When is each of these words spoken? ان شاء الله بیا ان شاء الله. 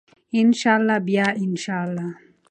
ان 0.41 0.47
شاء 0.59 0.75
الله 0.79 0.97
بیا 1.07 1.27
ان 1.43 1.53
شاء 1.63 1.81
الله. 1.85 2.09